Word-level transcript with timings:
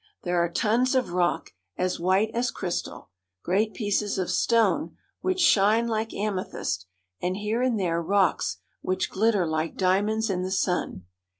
There 0.23 0.43
are 0.43 0.49
tons 0.49 0.95
of 0.95 1.11
rock 1.13 1.51
as 1.77 1.99
white 1.99 2.31
as 2.33 2.49
crystal, 2.49 3.11
great 3.43 3.75
pieces 3.75 4.17
of 4.17 4.31
stone 4.31 4.97
which 5.19 5.39
shine 5.39 5.87
like 5.87 6.11
am 6.11 6.39
ethyst, 6.39 6.87
and 7.21 7.37
here 7.37 7.61
and 7.61 7.79
there 7.79 8.01
rocks 8.01 8.57
which 8.81 9.11
glitter 9.11 9.45
like 9.45 9.77
dia 9.77 10.01
monds 10.01 10.27
in 10.31 10.41
the 10.41 10.49
sun. 10.49 11.03